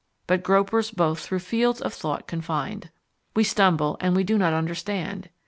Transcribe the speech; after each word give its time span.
But 0.25 0.41
gropers 0.41 0.89
both 0.89 1.19
through 1.19 1.37
fields 1.45 1.79
of 1.79 1.93
thought 1.93 2.25
confined 2.25 2.89
We 3.35 3.43
stumble 3.43 3.97
and 3.99 4.15
we 4.15 4.23
do 4.23 4.35
not 4.35 4.51
understand. 4.51 5.29